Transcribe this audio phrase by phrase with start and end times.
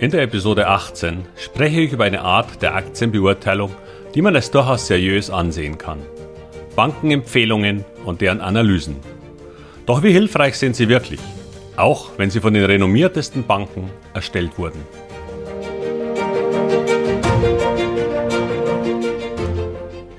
[0.00, 3.74] In der Episode 18 spreche ich über eine Art der Aktienbeurteilung,
[4.14, 5.98] die man als durchaus seriös ansehen kann.
[6.76, 8.94] Bankenempfehlungen und deren Analysen.
[9.86, 11.18] Doch wie hilfreich sind sie wirklich?
[11.74, 14.80] Auch wenn sie von den renommiertesten Banken erstellt wurden.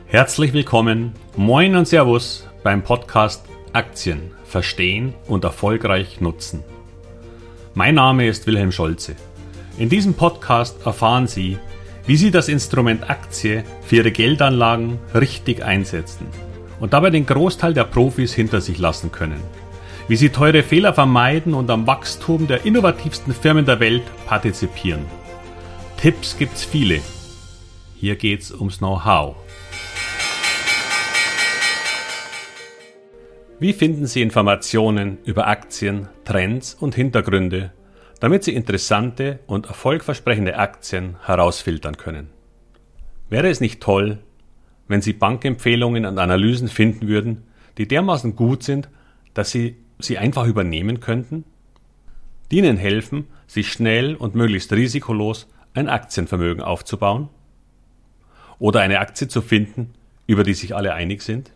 [0.07, 6.65] Herzlich willkommen, moin und Servus beim Podcast Aktien verstehen und erfolgreich nutzen.
[7.75, 9.15] Mein Name ist Wilhelm Scholze.
[9.79, 11.57] In diesem Podcast erfahren Sie,
[12.05, 16.27] wie Sie das Instrument Aktie für Ihre Geldanlagen richtig einsetzen
[16.81, 19.41] und dabei den Großteil der Profis hinter sich lassen können.
[20.09, 25.05] Wie Sie teure Fehler vermeiden und am Wachstum der innovativsten Firmen der Welt partizipieren.
[25.95, 26.99] Tipps gibt's viele.
[27.95, 29.37] Hier geht's ums Know-how.
[33.61, 37.71] Wie finden Sie Informationen über Aktien, Trends und Hintergründe
[38.19, 42.29] damit Sie interessante und erfolgversprechende Aktien herausfiltern können.
[43.29, 44.19] Wäre es nicht toll,
[44.87, 47.43] wenn Sie Bankempfehlungen und Analysen finden würden,
[47.77, 48.89] die dermaßen gut sind,
[49.33, 51.45] dass Sie sie einfach übernehmen könnten?
[52.51, 57.29] Die Ihnen helfen, sich schnell und möglichst risikolos ein Aktienvermögen aufzubauen?
[58.57, 59.93] Oder eine Aktie zu finden,
[60.27, 61.51] über die sich alle einig sind?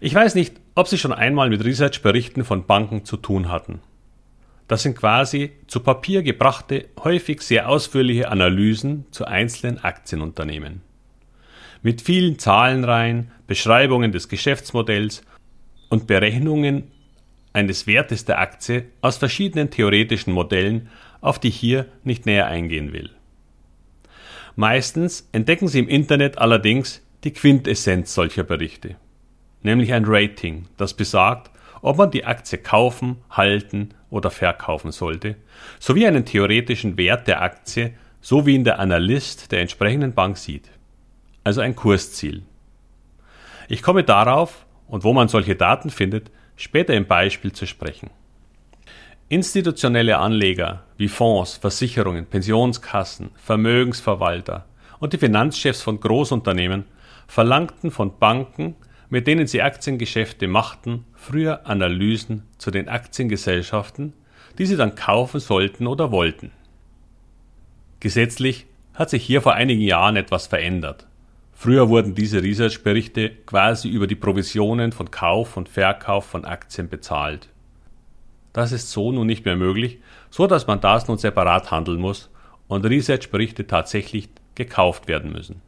[0.00, 3.80] Ich weiß nicht, ob Sie schon einmal mit Research-Berichten von Banken zu tun hatten.
[4.68, 10.82] Das sind quasi zu Papier gebrachte, häufig sehr ausführliche Analysen zu einzelnen Aktienunternehmen.
[11.82, 15.22] Mit vielen Zahlenreihen, Beschreibungen des Geschäftsmodells
[15.88, 16.90] und Berechnungen
[17.54, 20.90] eines Wertes der Aktie aus verschiedenen theoretischen Modellen,
[21.22, 23.10] auf die ich hier nicht näher eingehen will.
[24.54, 28.96] Meistens entdecken Sie im Internet allerdings die Quintessenz solcher Berichte,
[29.62, 31.50] nämlich ein Rating, das besagt,
[31.82, 35.36] ob man die Aktie kaufen, halten oder verkaufen sollte,
[35.78, 40.68] sowie einen theoretischen Wert der Aktie, so wie ihn der Analyst der entsprechenden Bank sieht.
[41.44, 42.42] Also ein Kursziel.
[43.68, 48.10] Ich komme darauf und wo man solche Daten findet, später im Beispiel zu sprechen.
[49.28, 54.64] Institutionelle Anleger wie Fonds, Versicherungen, Pensionskassen, Vermögensverwalter
[55.00, 56.86] und die Finanzchefs von Großunternehmen
[57.26, 58.74] verlangten von Banken
[59.10, 64.12] mit denen sie Aktiengeschäfte machten, früher Analysen zu den Aktiengesellschaften,
[64.58, 66.50] die sie dann kaufen sollten oder wollten.
[68.00, 71.06] Gesetzlich hat sich hier vor einigen Jahren etwas verändert.
[71.52, 77.48] Früher wurden diese Research-Berichte quasi über die Provisionen von Kauf und Verkauf von Aktien bezahlt.
[78.52, 79.98] Das ist so nun nicht mehr möglich,
[80.30, 82.30] so dass man das nun separat handeln muss
[82.68, 85.60] und Research-Berichte tatsächlich gekauft werden müssen.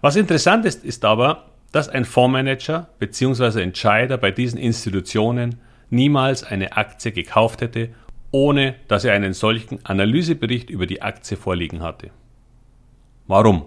[0.00, 3.62] Was interessant ist, ist aber, dass ein Fondsmanager bzw.
[3.62, 5.60] Entscheider bei diesen Institutionen
[5.90, 7.90] niemals eine Aktie gekauft hätte,
[8.30, 12.10] ohne dass er einen solchen Analysebericht über die Aktie vorliegen hatte.
[13.26, 13.66] Warum?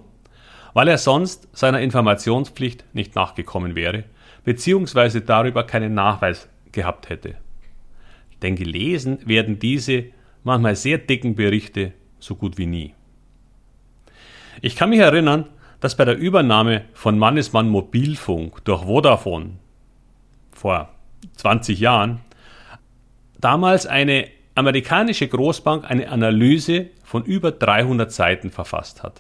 [0.74, 4.06] Weil er sonst seiner Informationspflicht nicht nachgekommen wäre,
[4.44, 5.22] bzw.
[5.22, 7.36] darüber keinen Nachweis gehabt hätte.
[8.42, 10.06] Denn gelesen werden diese
[10.44, 12.94] manchmal sehr dicken Berichte so gut wie nie.
[14.62, 15.46] Ich kann mich erinnern,
[15.84, 19.58] dass bei der Übernahme von Mannesmann Mobilfunk durch Vodafone
[20.54, 20.88] vor
[21.36, 22.22] 20 Jahren
[23.42, 29.20] damals eine amerikanische Großbank eine Analyse von über 300 Seiten verfasst hat.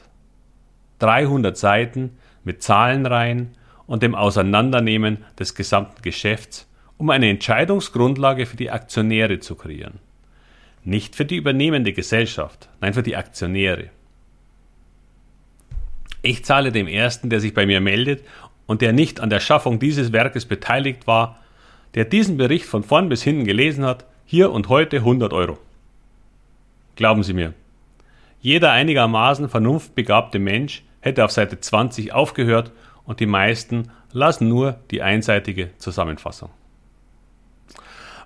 [0.99, 8.71] 300 Seiten mit Zahlenreihen und dem Auseinandernehmen des gesamten Geschäfts, um eine Entscheidungsgrundlage für die
[8.71, 9.99] Aktionäre zu kreieren.
[10.85, 13.89] Nicht für die übernehmende Gesellschaft, nein für die Aktionäre.
[16.23, 18.23] Ich zahle dem Ersten, der sich bei mir meldet
[18.65, 21.37] und der nicht an der Schaffung dieses Werkes beteiligt war,
[21.95, 25.57] der diesen Bericht von vorn bis hinten gelesen hat, hier und heute 100 Euro.
[26.95, 27.53] Glauben Sie mir,
[28.39, 32.71] jeder einigermaßen vernunftbegabte Mensch hätte auf Seite 20 aufgehört
[33.03, 36.49] und die meisten lasen nur die einseitige Zusammenfassung.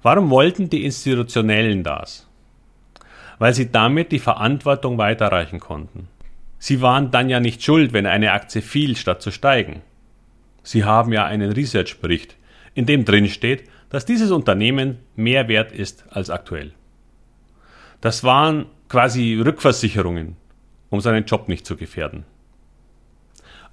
[0.03, 2.27] Warum wollten die Institutionellen das?
[3.39, 6.07] Weil sie damit die Verantwortung weiterreichen konnten.
[6.59, 9.81] Sie waren dann ja nicht schuld, wenn eine Aktie fiel, statt zu steigen.
[10.63, 12.35] Sie haben ja einen Research-Bericht,
[12.73, 16.73] in dem drin steht, dass dieses Unternehmen mehr wert ist als aktuell.
[18.01, 20.35] Das waren quasi Rückversicherungen,
[20.89, 22.25] um seinen Job nicht zu gefährden.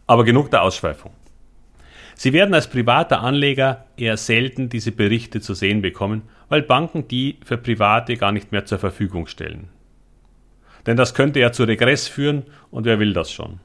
[0.06, 1.12] Aber genug der Ausschweifung.
[2.14, 7.38] Sie werden als privater Anleger eher selten diese Berichte zu sehen bekommen, weil Banken die
[7.44, 9.68] für Private gar nicht mehr zur Verfügung stellen.
[10.86, 13.60] Denn das könnte ja zu Regress führen und wer will das schon?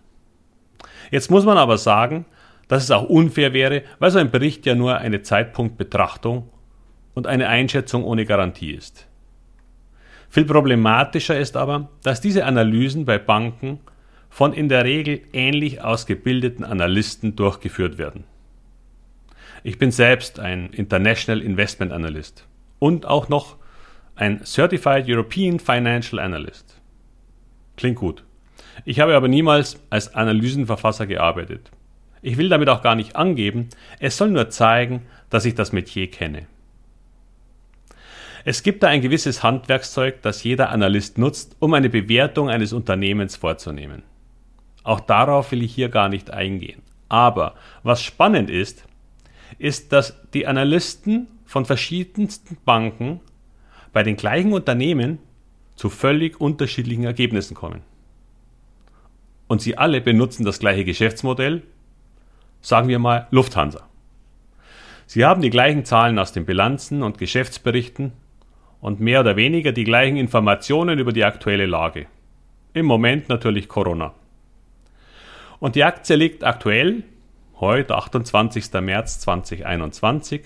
[1.12, 2.26] Jetzt muss man aber sagen,
[2.68, 6.50] dass es auch unfair wäre, weil so ein Bericht ja nur eine Zeitpunktbetrachtung
[7.14, 9.08] und eine Einschätzung ohne Garantie ist.
[10.30, 13.80] Viel problematischer ist aber, dass diese Analysen bei Banken
[14.30, 18.26] von in der Regel ähnlich ausgebildeten Analysten durchgeführt werden.
[19.64, 23.58] Ich bin selbst ein International Investment Analyst und auch noch
[24.16, 26.79] ein Certified European Financial Analyst.
[27.80, 28.26] Klingt gut.
[28.84, 31.72] Ich habe aber niemals als Analysenverfasser gearbeitet.
[32.22, 33.70] Ich will damit auch gar nicht angeben,
[34.02, 36.46] es soll nur zeigen, dass ich das Metier kenne.
[38.44, 43.38] Es gibt da ein gewisses Handwerkszeug, das jeder Analyst nutzt, um eine Bewertung eines Unternehmens
[43.38, 44.04] vorzunehmen.
[44.84, 46.82] Auch darauf will ich hier gar nicht eingehen.
[47.08, 48.84] Aber was spannend ist,
[49.58, 53.22] ist, dass die Analysten von verschiedensten Banken
[53.94, 55.20] bei den gleichen Unternehmen
[55.80, 57.84] zu völlig unterschiedlichen Ergebnissen kommen.
[59.48, 61.64] Und sie alle benutzen das gleiche Geschäftsmodell,
[62.60, 63.88] sagen wir mal Lufthansa.
[65.06, 68.12] Sie haben die gleichen Zahlen aus den Bilanzen und Geschäftsberichten
[68.82, 72.08] und mehr oder weniger die gleichen Informationen über die aktuelle Lage.
[72.74, 74.14] Im Moment natürlich Corona.
[75.62, 77.04] Und die Aktie liegt aktuell,
[77.62, 78.74] heute 28.
[78.82, 80.42] März 2021,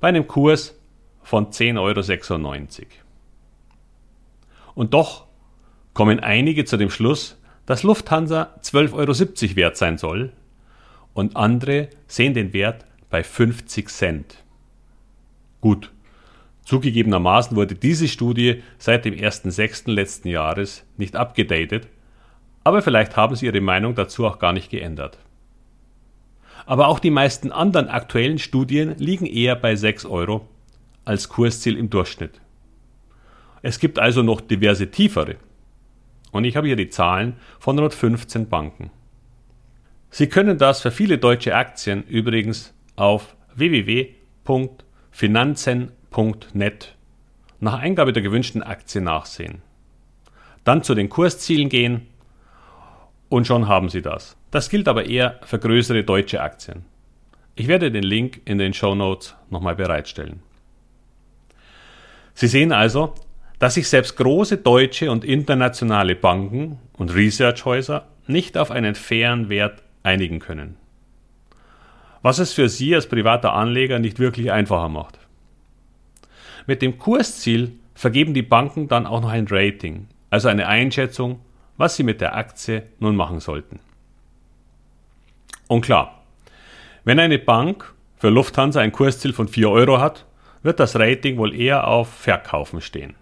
[0.00, 0.74] bei einem Kurs
[1.22, 3.09] von 10,96 Euro.
[4.74, 5.26] Und doch
[5.94, 10.32] kommen einige zu dem Schluss, dass Lufthansa 12,70 Euro wert sein soll
[11.14, 14.44] und andere sehen den Wert bei 50 Cent.
[15.60, 15.92] Gut,
[16.70, 19.90] Zugegebenermaßen wurde diese Studie seit dem 1.6.
[19.90, 21.88] letzten Jahres nicht abgedatet,
[22.62, 25.18] aber vielleicht haben sie ihre Meinung dazu auch gar nicht geändert.
[26.66, 30.46] Aber auch die meisten anderen aktuellen Studien liegen eher bei 6 Euro
[31.04, 32.40] als Kursziel im Durchschnitt.
[33.62, 35.36] Es gibt also noch diverse tiefere.
[36.32, 38.90] Und ich habe hier die Zahlen von rund 15 Banken.
[40.10, 46.96] Sie können das für viele deutsche Aktien übrigens auf www.finanzen.com www.net
[47.60, 49.62] nach Eingabe der gewünschten Aktie nachsehen.
[50.64, 52.06] Dann zu den Kurszielen gehen
[53.28, 54.36] und schon haben Sie das.
[54.50, 56.84] Das gilt aber eher für größere deutsche Aktien.
[57.54, 60.42] Ich werde den Link in den Show Notes nochmal bereitstellen.
[62.34, 63.14] Sie sehen also,
[63.60, 69.82] dass sich selbst große deutsche und internationale Banken und Researchhäuser nicht auf einen fairen Wert
[70.02, 70.76] einigen können.
[72.22, 75.18] Was es für Sie als privater Anleger nicht wirklich einfacher macht.
[76.66, 81.40] Mit dem Kursziel vergeben die Banken dann auch noch ein Rating, also eine Einschätzung,
[81.76, 83.80] was sie mit der Aktie nun machen sollten.
[85.68, 86.22] Und klar,
[87.04, 90.24] wenn eine Bank für Lufthansa ein Kursziel von 4 Euro hat,
[90.62, 93.14] wird das Rating wohl eher auf Verkaufen stehen.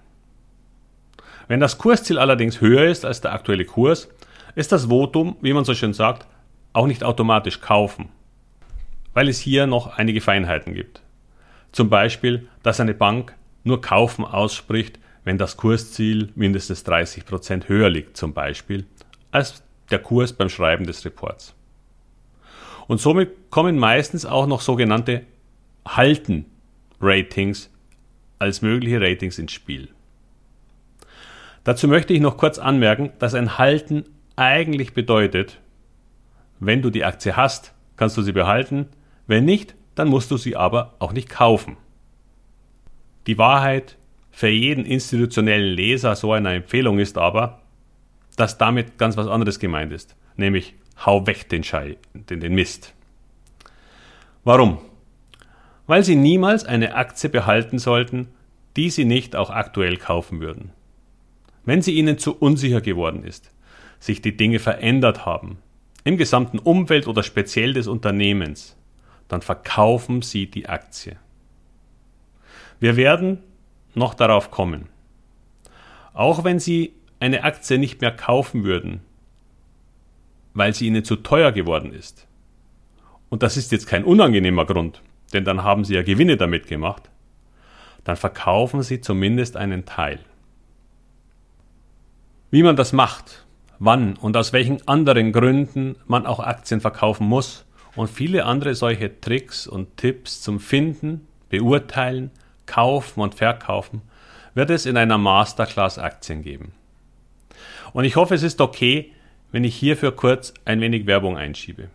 [1.48, 4.08] Wenn das Kursziel allerdings höher ist als der aktuelle Kurs,
[4.54, 6.26] ist das Votum, wie man so schön sagt,
[6.74, 8.10] auch nicht automatisch kaufen,
[9.14, 11.02] weil es hier noch einige Feinheiten gibt.
[11.72, 13.34] Zum Beispiel, dass eine Bank
[13.64, 18.84] nur kaufen ausspricht, wenn das Kursziel mindestens 30 Prozent höher liegt, zum Beispiel,
[19.30, 21.54] als der Kurs beim Schreiben des Reports.
[22.86, 25.22] Und somit kommen meistens auch noch sogenannte
[25.86, 27.70] Halten-Ratings
[28.38, 29.88] als mögliche Ratings ins Spiel.
[31.68, 34.04] Dazu möchte ich noch kurz anmerken, dass ein Halten
[34.36, 35.60] eigentlich bedeutet,
[36.60, 38.86] wenn du die Aktie hast, kannst du sie behalten,
[39.26, 41.76] wenn nicht, dann musst du sie aber auch nicht kaufen.
[43.26, 43.98] Die Wahrheit
[44.30, 47.60] für jeden institutionellen Leser so einer Empfehlung ist aber,
[48.36, 52.94] dass damit ganz was anderes gemeint ist, nämlich hau weg den Schei, den, den Mist.
[54.42, 54.78] Warum?
[55.86, 58.28] Weil Sie niemals eine Aktie behalten sollten,
[58.78, 60.72] die Sie nicht auch aktuell kaufen würden.
[61.68, 63.50] Wenn sie Ihnen zu unsicher geworden ist,
[64.00, 65.58] sich die Dinge verändert haben,
[66.02, 68.74] im gesamten Umfeld oder speziell des Unternehmens,
[69.28, 71.16] dann verkaufen Sie die Aktie.
[72.80, 73.40] Wir werden
[73.94, 74.88] noch darauf kommen.
[76.14, 79.00] Auch wenn Sie eine Aktie nicht mehr kaufen würden,
[80.54, 82.26] weil sie Ihnen zu teuer geworden ist,
[83.28, 85.02] und das ist jetzt kein unangenehmer Grund,
[85.34, 87.10] denn dann haben Sie ja Gewinne damit gemacht,
[88.04, 90.20] dann verkaufen Sie zumindest einen Teil.
[92.50, 93.44] Wie man das macht,
[93.78, 99.20] wann und aus welchen anderen Gründen man auch Aktien verkaufen muss und viele andere solche
[99.20, 102.30] Tricks und Tipps zum Finden, Beurteilen,
[102.66, 104.02] Kaufen und Verkaufen
[104.54, 106.72] wird es in einer Masterclass Aktien geben.
[107.92, 109.12] Und ich hoffe, es ist okay,
[109.52, 111.88] wenn ich hierfür kurz ein wenig Werbung einschiebe.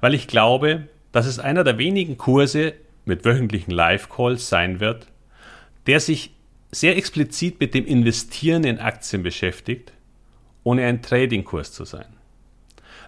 [0.00, 2.74] Weil ich glaube, dass es einer der wenigen Kurse
[3.04, 5.06] mit wöchentlichen Live-Calls sein wird,
[5.86, 6.35] der sich
[6.80, 9.92] sehr explizit mit dem Investieren in Aktien beschäftigt,
[10.62, 12.06] ohne ein Trading-Kurs zu sein.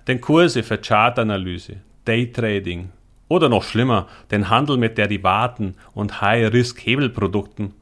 [0.07, 2.91] Denn Kurse für Chartanalyse, Daytrading
[3.29, 7.75] oder noch schlimmer, den Handel mit Derivaten und High-Risk-Hebelprodukten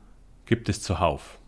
[0.47, 1.39] gibt es zuhauf.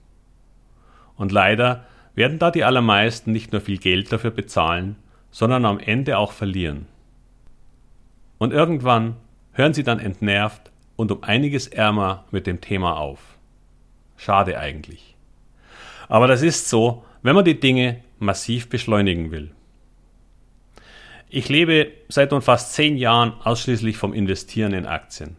[1.16, 4.96] Und leider werden da die allermeisten nicht nur viel Geld dafür bezahlen,
[5.30, 6.86] sondern am Ende auch verlieren.
[8.38, 9.16] Und irgendwann
[9.52, 13.37] hören sie dann entnervt und um einiges ärmer mit dem Thema auf.
[14.18, 15.16] Schade eigentlich.
[16.08, 19.52] Aber das ist so, wenn man die Dinge massiv beschleunigen will.
[21.30, 25.36] Ich lebe seit nun fast zehn Jahren ausschließlich vom Investieren in Aktien.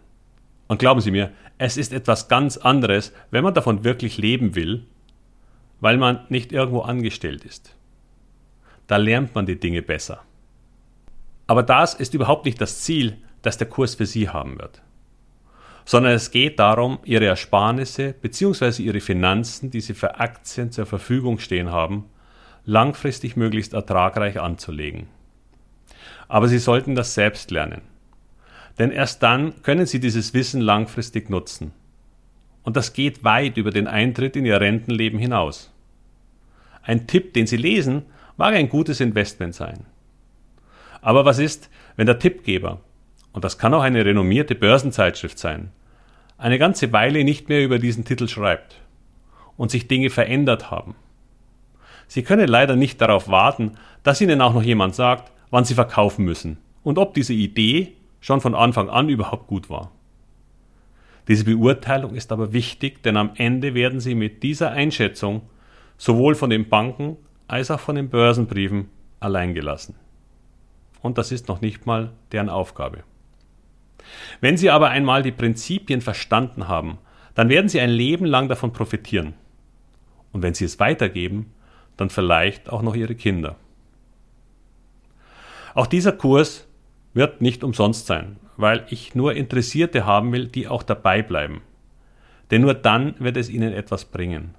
[0.67, 4.85] Und glauben Sie mir, es ist etwas ganz anderes, wenn man davon wirklich leben will,
[5.81, 7.75] weil man nicht irgendwo angestellt ist.
[8.87, 10.21] Da lernt man die Dinge besser.
[11.47, 14.81] Aber das ist überhaupt nicht das Ziel, das der Kurs für Sie haben wird.
[15.89, 18.83] Sondern es geht darum, Ihre Ersparnisse bzw.
[18.83, 22.05] Ihre Finanzen, die Sie für Aktien zur Verfügung stehen haben,
[22.63, 25.07] langfristig möglichst ertragreich anzulegen.
[26.27, 27.81] Aber Sie sollten das selbst lernen.
[28.77, 31.71] Denn erst dann können Sie dieses Wissen langfristig nutzen.
[32.61, 35.73] Und das geht weit über den Eintritt in Ihr Rentenleben hinaus.
[36.83, 38.03] Ein Tipp, den Sie lesen,
[38.37, 39.87] mag ein gutes Investment sein.
[41.01, 42.79] Aber was ist, wenn der Tippgeber,
[43.33, 45.71] und das kann auch eine renommierte Börsenzeitschrift sein,
[46.39, 48.81] eine ganze Weile nicht mehr über diesen Titel schreibt
[49.57, 50.95] und sich Dinge verändert haben?
[52.07, 56.25] Sie können leider nicht darauf warten, dass Ihnen auch noch jemand sagt, wann Sie verkaufen
[56.25, 59.91] müssen und ob diese Idee schon von Anfang an überhaupt gut war.
[61.27, 65.43] Diese Beurteilung ist aber wichtig, denn am Ende werden Sie mit dieser Einschätzung
[65.97, 67.17] sowohl von den Banken
[67.47, 69.95] als auch von den Börsenbriefen allein gelassen.
[71.01, 73.03] Und das ist noch nicht mal deren Aufgabe.
[74.41, 76.97] Wenn Sie aber einmal die Prinzipien verstanden haben,
[77.35, 79.33] dann werden Sie ein Leben lang davon profitieren.
[80.31, 81.51] Und wenn Sie es weitergeben,
[81.97, 83.55] dann vielleicht auch noch Ihre Kinder.
[85.73, 86.67] Auch dieser Kurs
[87.13, 91.61] wird nicht umsonst sein, weil ich nur Interessierte haben will, die auch dabei bleiben.
[92.51, 94.55] Denn nur dann wird es ihnen etwas bringen.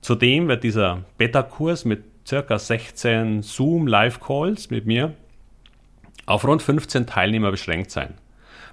[0.00, 5.14] Zudem wird dieser Beta-Kurs mit circa 16 Zoom-Live-Calls mit mir
[6.26, 8.14] auf rund 15 Teilnehmer beschränkt sein,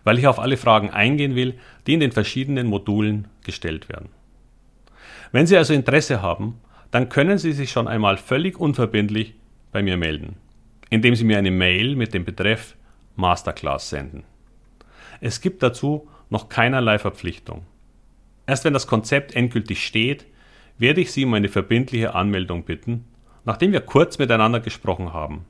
[0.07, 4.07] weil ich auf alle Fragen eingehen will, die in den verschiedenen Modulen gestellt werden.
[5.33, 6.61] Wenn Sie also Interesse haben,
[6.91, 9.33] dann können Sie sich schon einmal völlig unverbindlich
[9.73, 10.37] bei mir melden,
[10.89, 12.77] indem Sie mir eine Mail mit dem Betreff
[13.17, 14.23] Masterclass senden.
[15.19, 17.65] Es gibt dazu noch keinerlei Verpflichtung.
[18.45, 20.25] Erst wenn das Konzept endgültig steht,
[20.77, 23.03] werde ich Sie um eine verbindliche Anmeldung bitten,
[23.43, 25.43] nachdem wir kurz miteinander gesprochen haben,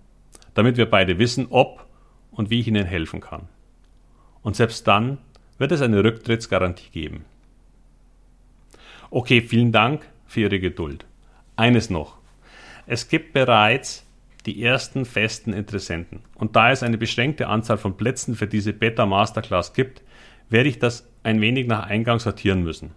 [0.55, 1.85] damit wir beide wissen, ob
[2.31, 3.49] und wie ich Ihnen helfen kann.
[4.41, 5.17] Und selbst dann
[5.58, 7.25] wird es eine Rücktrittsgarantie geben.
[9.10, 11.06] Okay, vielen Dank für Ihre Geduld.
[11.56, 12.17] Eines noch.
[12.86, 14.06] Es gibt bereits
[14.46, 16.22] die ersten festen Interessenten.
[16.36, 20.01] Und da es eine beschränkte Anzahl von Plätzen für diese Beta Masterclass gibt,
[20.50, 22.91] werde ich das ein wenig nach Eingang sortieren müssen.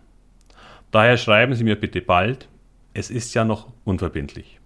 [0.93, 2.49] Daher schreiben Sie mir bitte bald,
[2.95, 4.61] es ist ja noch unverbindlich.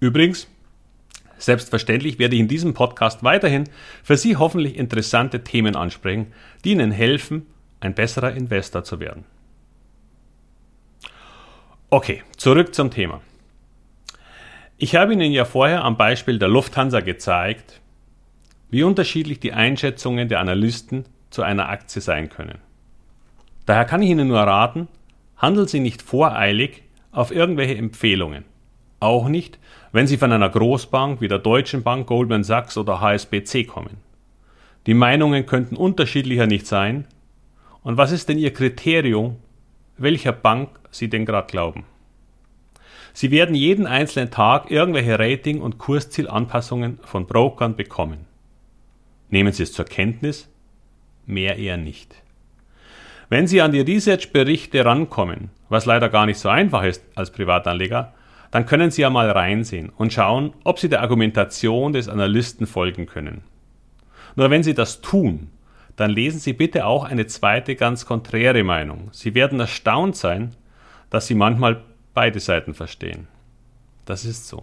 [0.00, 0.48] Übrigens,
[1.38, 3.64] selbstverständlich werde ich in diesem Podcast weiterhin
[4.02, 6.32] für Sie hoffentlich interessante Themen ansprechen,
[6.64, 7.46] die Ihnen helfen,
[7.80, 9.24] ein besserer Investor zu werden.
[11.90, 13.20] Okay, zurück zum Thema.
[14.76, 17.80] Ich habe Ihnen ja vorher am Beispiel der Lufthansa gezeigt,
[18.70, 22.58] wie unterschiedlich die Einschätzungen der Analysten zu einer Aktie sein können.
[23.66, 24.88] Daher kann ich Ihnen nur raten,
[25.36, 28.44] handeln Sie nicht voreilig auf irgendwelche Empfehlungen.
[29.04, 29.58] Auch nicht,
[29.92, 33.98] wenn sie von einer Großbank wie der Deutschen Bank, Goldman Sachs oder HSBC kommen.
[34.86, 37.06] Die Meinungen könnten unterschiedlicher nicht sein.
[37.82, 39.36] Und was ist denn Ihr Kriterium,
[39.98, 41.84] welcher Bank Sie denn gerade glauben?
[43.12, 48.24] Sie werden jeden einzelnen Tag irgendwelche Rating- und Kurszielanpassungen von Brokern bekommen.
[49.28, 50.48] Nehmen Sie es zur Kenntnis?
[51.26, 52.14] Mehr eher nicht.
[53.28, 58.14] Wenn Sie an die Research-Berichte rankommen, was leider gar nicht so einfach ist als Privatanleger,
[58.54, 63.06] dann können Sie ja mal reinsehen und schauen, ob Sie der Argumentation des Analysten folgen
[63.06, 63.42] können.
[64.36, 65.50] Nur wenn Sie das tun,
[65.96, 69.08] dann lesen Sie bitte auch eine zweite ganz konträre Meinung.
[69.10, 70.54] Sie werden erstaunt sein,
[71.10, 71.82] dass Sie manchmal
[72.14, 73.26] beide Seiten verstehen.
[74.04, 74.62] Das ist so.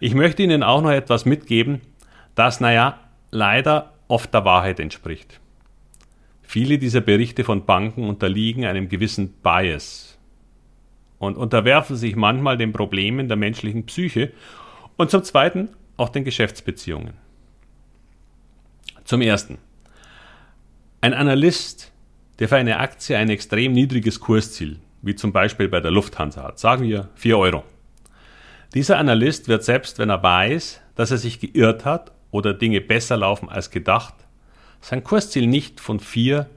[0.00, 1.82] Ich möchte Ihnen auch noch etwas mitgeben,
[2.34, 2.98] das, naja,
[3.30, 5.38] leider oft der Wahrheit entspricht.
[6.42, 10.13] Viele dieser Berichte von Banken unterliegen einem gewissen Bias
[11.18, 14.32] und unterwerfen sich manchmal den Problemen der menschlichen Psyche
[14.96, 17.14] und zum Zweiten auch den Geschäftsbeziehungen.
[19.04, 19.58] Zum Ersten.
[21.00, 21.92] Ein Analyst,
[22.38, 26.58] der für eine Aktie ein extrem niedriges Kursziel, wie zum Beispiel bei der Lufthansa hat,
[26.58, 27.64] sagen wir 4 Euro.
[28.72, 33.16] Dieser Analyst wird selbst, wenn er weiß, dass er sich geirrt hat oder Dinge besser
[33.16, 34.14] laufen als gedacht,
[34.80, 36.48] sein Kursziel nicht von 4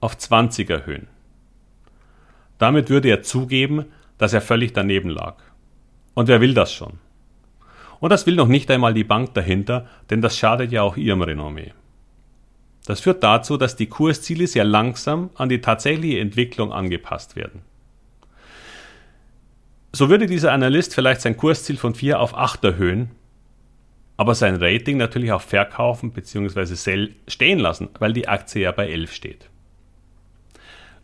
[0.00, 1.08] auf 20 erhöhen.
[2.58, 3.86] Damit würde er zugeben,
[4.18, 5.36] dass er völlig daneben lag.
[6.14, 6.98] Und wer will das schon?
[8.00, 11.22] Und das will noch nicht einmal die Bank dahinter, denn das schadet ja auch ihrem
[11.22, 11.72] Renommee.
[12.86, 17.62] Das führt dazu, dass die Kursziele sehr langsam an die tatsächliche Entwicklung angepasst werden.
[19.92, 23.12] So würde dieser Analyst vielleicht sein Kursziel von 4 auf 8 erhöhen,
[24.16, 27.08] aber sein Rating natürlich auf Verkaufen bzw.
[27.26, 29.48] Stehen lassen, weil die Aktie ja bei 11 steht.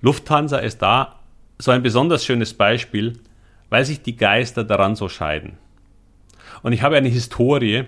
[0.03, 1.20] Lufthansa ist da
[1.61, 3.19] so ein besonders schönes Beispiel,
[3.69, 5.59] weil sich die Geister daran so scheiden.
[6.63, 7.85] Und ich habe eine Historie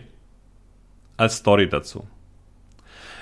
[1.16, 2.06] als Story dazu.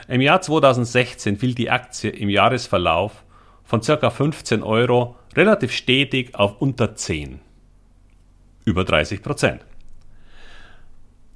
[0.09, 3.25] Im Jahr 2016 fiel die Aktie im Jahresverlauf
[3.64, 4.11] von ca.
[4.11, 7.40] 15 Euro relativ stetig auf unter 10.
[8.64, 9.64] Über 30 Prozent.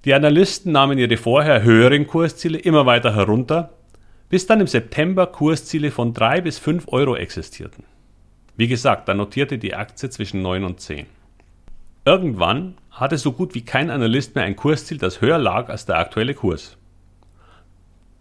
[0.04, 3.70] Die Analysten nahmen ihre vorher höheren Kursziele immer weiter herunter,
[4.28, 7.84] bis dann im September Kursziele von 3 bis 5 Euro existierten.
[8.56, 11.06] Wie gesagt, da notierte die Aktie zwischen 9 und 10.
[12.04, 15.98] Irgendwann hatte so gut wie kein Analyst mehr ein Kursziel, das höher lag als der
[15.98, 16.76] aktuelle Kurs.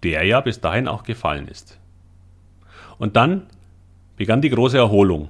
[0.02, 1.80] Der ja bis dahin auch gefallen ist.
[2.98, 3.48] Und dann
[4.16, 5.30] begann die große Erholung.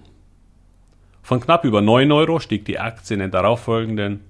[1.21, 4.21] Von knapp über 9 Euro stieg die Aktie in den darauffolgenden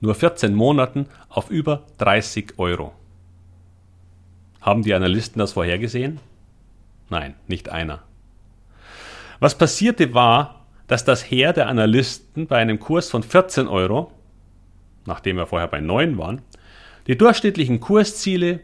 [0.00, 2.92] nur 14 Monaten auf über 30 Euro.
[4.60, 6.20] Haben die Analysten das vorhergesehen?
[7.10, 8.02] Nein, nicht einer.
[9.40, 14.12] Was passierte war, dass das Heer der Analysten bei einem Kurs von 14 Euro,
[15.06, 16.42] nachdem wir vorher bei 9 waren,
[17.06, 18.60] die durchschnittlichen Kursziele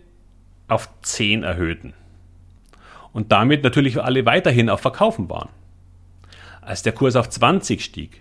[0.69, 1.95] auf 10 erhöhten.
[3.13, 5.49] Und damit natürlich alle weiterhin auf Verkaufen waren.
[6.61, 8.21] Als der Kurs auf 20 stieg,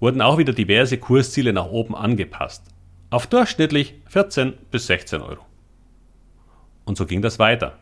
[0.00, 2.64] wurden auch wieder diverse Kursziele nach oben angepasst.
[3.10, 5.44] Auf durchschnittlich 14 bis 16 Euro.
[6.84, 7.78] Und so ging das weiter.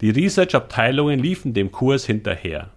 [0.00, 2.70] Die Research-Abteilungen liefen dem Kurs hinterher.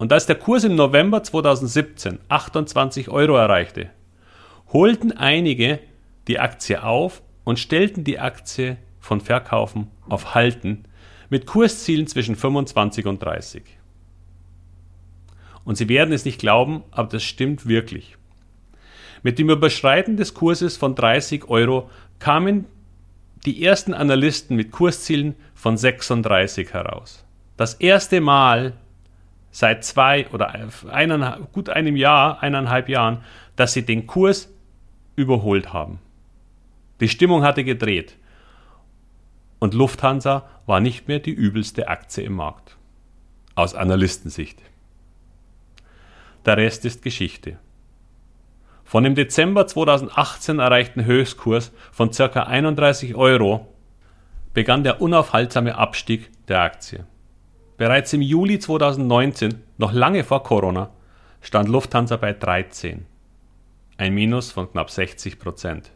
[0.00, 3.90] Und als der Kurs im November 2017 28 Euro erreichte,
[4.72, 5.78] holten einige
[6.26, 10.84] die Aktie auf und stellten die Aktie von Verkaufen auf Halten
[11.28, 13.62] mit Kurszielen zwischen 25 und 30.
[15.64, 18.16] Und Sie werden es nicht glauben, aber das stimmt wirklich.
[19.22, 22.64] Mit dem Überschreiten des Kurses von 30 Euro kamen
[23.44, 27.26] die ersten Analysten mit Kurszielen von 36 heraus.
[27.58, 28.78] Das erste Mal
[29.50, 30.54] seit zwei oder
[30.88, 33.24] eineinhalb, gut einem Jahr, eineinhalb Jahren,
[33.56, 34.52] dass sie den Kurs
[35.16, 35.98] überholt haben.
[37.00, 38.16] Die Stimmung hatte gedreht.
[39.58, 42.76] Und Lufthansa war nicht mehr die übelste Aktie im Markt.
[43.54, 44.60] Aus Analystensicht.
[46.46, 47.58] Der Rest ist Geschichte.
[48.84, 52.42] Von dem Dezember 2018 erreichten Höchstkurs von ca.
[52.42, 53.68] 31 Euro
[54.54, 57.06] begann der unaufhaltsame Abstieg der Aktie.
[57.80, 60.90] Bereits im Juli 2019, noch lange vor Corona,
[61.40, 63.06] stand Lufthansa bei 13.
[63.96, 65.90] Ein Minus von knapp 60 Prozent.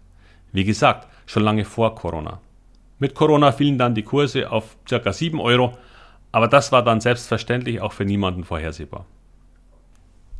[0.50, 2.40] Wie gesagt, schon lange vor Corona.
[2.98, 5.12] Mit Corona fielen dann die Kurse auf ca.
[5.12, 5.76] 7 Euro,
[6.32, 9.04] aber das war dann selbstverständlich auch für niemanden vorhersehbar.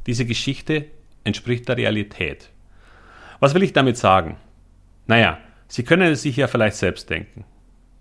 [0.07, 0.87] Diese Geschichte
[1.25, 2.49] entspricht der Realität.
[3.41, 4.39] Was will ich damit sagen?
[5.07, 5.37] Naja,
[5.69, 7.45] Sie können es sich ja vielleicht selbst denken.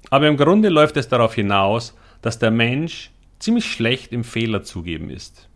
[0.09, 3.11] Aber im Grunde läuft es darauf hinaus, dass der Mensch
[3.43, 5.49] ziemlich schlecht im Fehler zugeben ist.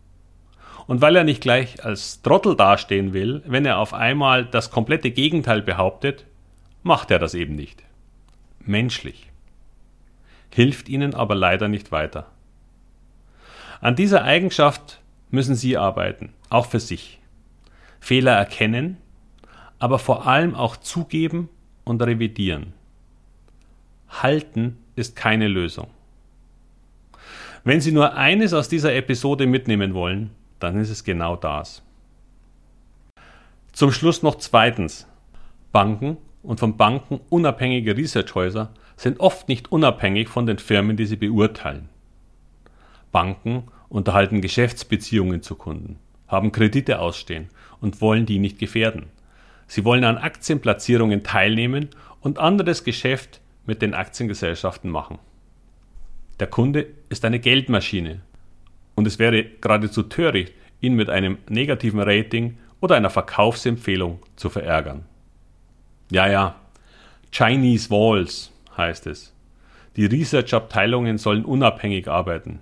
[0.86, 5.10] Und weil er nicht gleich als Trottel dastehen will, wenn er auf einmal das komplette
[5.10, 6.26] Gegenteil behauptet,
[6.82, 7.82] macht er das eben nicht.
[8.60, 9.30] Menschlich.
[10.52, 12.30] Hilft ihnen aber leider nicht weiter.
[13.80, 17.20] An dieser Eigenschaft müssen Sie arbeiten, auch für sich.
[18.00, 18.98] Fehler erkennen,
[19.78, 21.48] aber vor allem auch zugeben
[21.84, 22.74] und revidieren.
[24.08, 25.88] Halten ist keine Lösung.
[27.64, 31.82] Wenn Sie nur eines aus dieser Episode mitnehmen wollen, dann ist es genau das.
[33.72, 35.06] Zum Schluss noch zweitens.
[35.72, 41.16] Banken und von Banken unabhängige Researchhäuser sind oft nicht unabhängig von den Firmen, die sie
[41.16, 41.88] beurteilen.
[43.12, 47.48] Banken unterhalten Geschäftsbeziehungen zu Kunden, haben Kredite ausstehen
[47.80, 49.06] und wollen die nicht gefährden.
[49.66, 51.90] Sie wollen an Aktienplatzierungen teilnehmen
[52.20, 55.18] und anderes Geschäft mit den Aktiengesellschaften machen.
[56.40, 58.20] Der Kunde ist eine Geldmaschine
[58.94, 65.04] und es wäre geradezu töricht, ihn mit einem negativen Rating oder einer Verkaufsempfehlung zu verärgern.
[66.10, 66.54] Ja, ja,
[67.32, 69.34] Chinese Walls heißt es.
[69.96, 72.60] Die Research-Abteilungen sollen unabhängig arbeiten.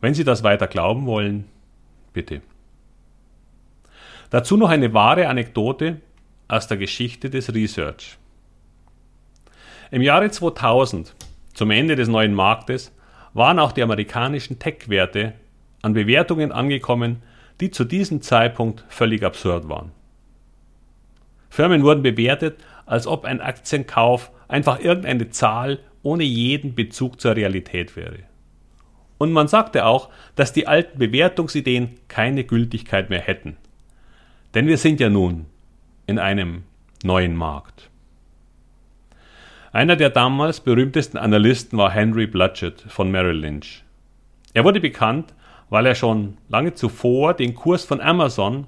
[0.00, 1.46] Wenn Sie das weiter glauben wollen,
[2.12, 2.42] bitte.
[4.30, 6.00] Dazu noch eine wahre Anekdote
[6.48, 8.16] aus der Geschichte des Research.
[9.90, 11.14] Im Jahre 2000,
[11.54, 12.94] zum Ende des neuen Marktes,
[13.34, 15.34] waren auch die amerikanischen Tech-Werte
[15.82, 17.22] an Bewertungen angekommen,
[17.60, 19.92] die zu diesem Zeitpunkt völlig absurd waren.
[21.50, 27.94] Firmen wurden bewertet, als ob ein Aktienkauf einfach irgendeine Zahl ohne jeden Bezug zur Realität
[27.96, 28.20] wäre.
[29.18, 33.56] Und man sagte auch, dass die alten Bewertungsideen keine Gültigkeit mehr hätten.
[34.54, 35.46] Denn wir sind ja nun
[36.06, 36.64] in einem
[37.04, 37.91] neuen Markt.
[39.74, 43.82] Einer der damals berühmtesten Analysten war Henry Bludgett von Merrill Lynch.
[44.52, 45.32] Er wurde bekannt,
[45.70, 48.66] weil er schon lange zuvor den Kurs von Amazon,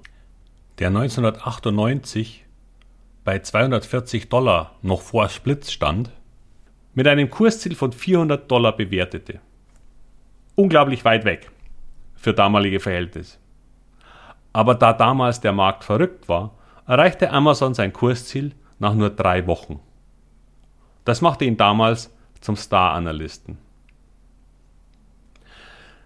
[0.79, 2.47] der 1998
[3.23, 6.11] bei 240 Dollar noch vor Splits stand,
[6.95, 9.41] mit einem Kursziel von 400 Dollar bewertete.
[10.55, 11.51] Unglaublich weit weg
[12.15, 13.37] für damalige Verhältnisse.
[14.55, 16.53] Aber da damals der Markt verrückt war,
[16.87, 19.81] erreichte Amazon sein Kursziel nach nur drei Wochen.
[21.05, 23.59] Das machte ihn damals zum Star-Analysten.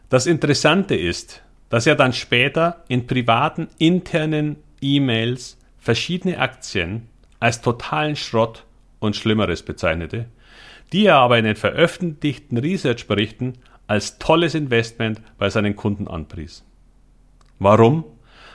[0.09, 7.09] Das Interessante ist, dass er dann später in privaten internen E-Mails verschiedene Aktien
[7.41, 8.65] als totalen Schrott
[9.01, 10.27] und Schlimmeres bezeichnete,
[10.93, 16.65] die er aber in den veröffentlichten Research-Berichten als tolles Investment bei seinen Kunden anpries.
[17.59, 18.05] Warum?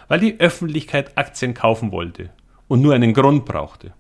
[0.08, 2.30] Weil die Öffentlichkeit Aktien kaufen wollte
[2.68, 3.94] und nur einen Grund brauchte.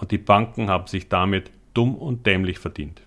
[0.00, 3.02] Und die Banken haben sich damit dumm und dämlich verdient.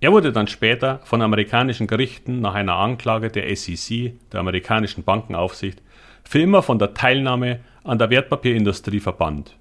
[0.00, 5.82] Er wurde dann später von amerikanischen Gerichten nach einer Anklage der SEC, der amerikanischen Bankenaufsicht,
[6.22, 9.56] für immer von der Teilnahme an der Wertpapierindustrie verbannt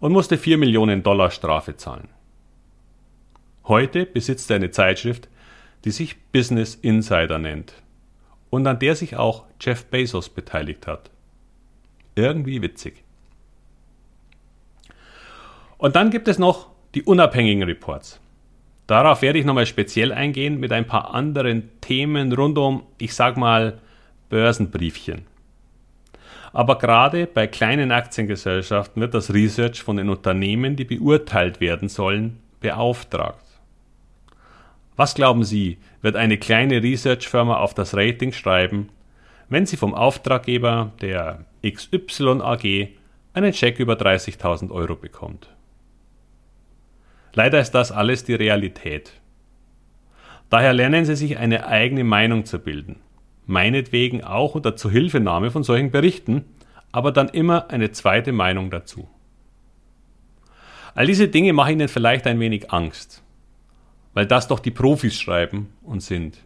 [0.00, 2.08] und musste 4 Millionen Dollar Strafe zahlen.
[3.64, 5.28] Heute besitzt er eine Zeitschrift,
[5.84, 7.74] die sich Business Insider nennt
[8.50, 11.10] und an der sich auch Jeff Bezos beteiligt hat.
[12.14, 13.04] Irgendwie witzig.
[15.82, 18.20] Und dann gibt es noch die unabhängigen Reports.
[18.86, 23.36] Darauf werde ich nochmal speziell eingehen mit ein paar anderen Themen rund um, ich sag
[23.36, 23.80] mal,
[24.28, 25.22] Börsenbriefchen.
[26.52, 32.38] Aber gerade bei kleinen Aktiengesellschaften wird das Research von den Unternehmen, die beurteilt werden sollen,
[32.60, 33.44] beauftragt.
[34.94, 38.90] Was glauben Sie, wird eine kleine Researchfirma auf das Rating schreiben,
[39.48, 42.90] wenn sie vom Auftraggeber der XY AG
[43.34, 45.51] einen Scheck über 30.000 Euro bekommt?
[47.34, 49.12] Leider ist das alles die Realität.
[50.50, 52.96] Daher lernen Sie sich eine eigene Meinung zu bilden.
[53.46, 56.44] Meinetwegen auch unter Zuhilfenahme von solchen Berichten,
[56.92, 59.08] aber dann immer eine zweite Meinung dazu.
[60.94, 63.22] All diese Dinge machen Ihnen vielleicht ein wenig Angst,
[64.12, 66.38] weil das doch die Profis schreiben und sind.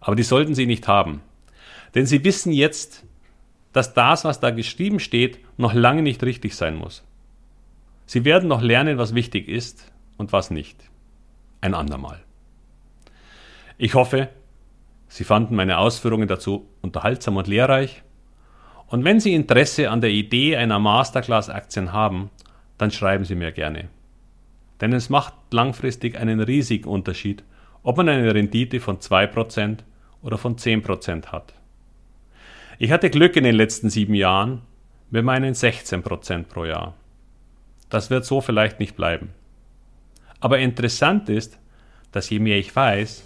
[0.00, 1.22] Aber die sollten Sie nicht haben,
[1.94, 3.04] denn Sie wissen jetzt,
[3.72, 7.04] dass das, was da geschrieben steht, noch lange nicht richtig sein muss.
[8.10, 10.90] Sie werden noch lernen, was wichtig ist und was nicht.
[11.60, 12.18] Ein andermal.
[13.78, 14.30] Ich hoffe,
[15.06, 18.02] Sie fanden meine Ausführungen dazu unterhaltsam und lehrreich.
[18.88, 22.30] Und wenn Sie Interesse an der Idee einer Masterclass-Aktien haben,
[22.78, 23.88] dann schreiben Sie mir gerne.
[24.80, 27.44] Denn es macht langfristig einen riesigen Unterschied,
[27.84, 29.84] ob man eine Rendite von 2%
[30.22, 31.54] oder von 10% hat.
[32.80, 34.62] Ich hatte Glück in den letzten sieben Jahren
[35.10, 36.96] mit meinen 16% pro Jahr.
[37.90, 39.30] Das wird so vielleicht nicht bleiben.
[40.40, 41.58] Aber interessant ist,
[42.12, 43.24] dass je mehr ich weiß,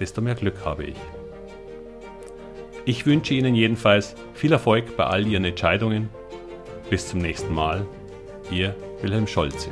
[0.00, 0.96] desto mehr Glück habe ich.
[2.84, 6.08] Ich wünsche Ihnen jedenfalls viel Erfolg bei all Ihren Entscheidungen.
[6.90, 7.86] Bis zum nächsten Mal.
[8.50, 9.70] Ihr Wilhelm Scholze.